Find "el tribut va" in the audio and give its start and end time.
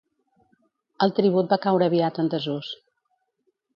1.07-1.59